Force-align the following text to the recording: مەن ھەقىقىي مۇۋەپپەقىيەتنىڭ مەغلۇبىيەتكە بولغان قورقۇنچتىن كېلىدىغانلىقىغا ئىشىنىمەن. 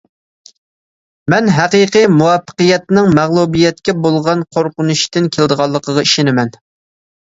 مەن 1.33 1.51
ھەقىقىي 1.57 2.07
مۇۋەپپەقىيەتنىڭ 2.13 3.11
مەغلۇبىيەتكە 3.19 3.95
بولغان 4.07 4.43
قورقۇنچتىن 4.57 5.29
كېلىدىغانلىقىغا 5.37 6.07
ئىشىنىمەن. 6.09 6.57